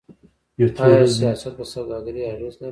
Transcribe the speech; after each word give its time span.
آیا 0.83 1.01
سیاست 1.15 1.53
په 1.57 1.63
سوداګرۍ 1.73 2.21
اغیز 2.33 2.55
لري؟ 2.59 2.69